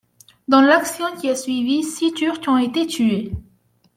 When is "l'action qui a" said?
0.61-1.35